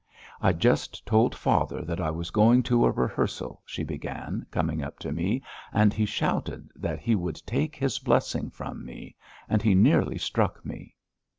[0.41, 4.97] "I just told father that I was going to a rehearsal," she began, coming up
[4.97, 9.15] to me, "and he shouted that he would take his blessing from me,
[9.47, 10.95] and he nearly struck me.